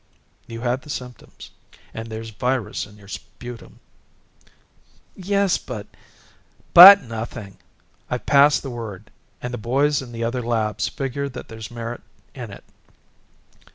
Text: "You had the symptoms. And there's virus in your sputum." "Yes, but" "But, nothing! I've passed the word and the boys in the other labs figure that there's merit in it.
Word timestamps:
"You 0.47 0.61
had 0.61 0.81
the 0.81 0.89
symptoms. 0.89 1.51
And 1.93 2.07
there's 2.09 2.31
virus 2.31 2.87
in 2.87 2.97
your 2.97 3.07
sputum." 3.07 3.79
"Yes, 5.15 5.59
but" 5.59 5.85
"But, 6.81 7.03
nothing! 7.03 7.59
I've 8.09 8.25
passed 8.25 8.63
the 8.63 8.71
word 8.71 9.11
and 9.43 9.53
the 9.53 9.59
boys 9.59 10.01
in 10.01 10.11
the 10.11 10.23
other 10.23 10.41
labs 10.41 10.87
figure 10.87 11.29
that 11.29 11.49
there's 11.49 11.69
merit 11.69 12.01
in 12.33 12.49
it. 12.49 12.63